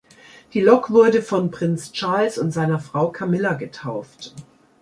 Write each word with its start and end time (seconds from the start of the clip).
Die 0.55 0.61
Lok 0.61 0.89
wurde 0.89 1.21
von 1.21 1.51
Prinz 1.51 1.91
Charles 1.91 2.39
und 2.39 2.49
seiner 2.49 2.79
Frau 2.79 3.11
Camilla 3.11 3.53
getauft. 3.53 4.33